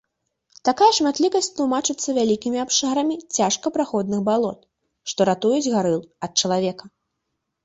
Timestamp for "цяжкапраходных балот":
3.35-4.59